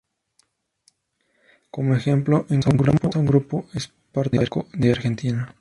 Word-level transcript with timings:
Como 1.69 1.93
ejemplo 1.95 2.47
encontramos 2.49 3.15
a 3.15 3.19
Grupo 3.21 3.67
Espartaco 3.75 4.65
de 4.73 4.91
Argentina. 4.93 5.47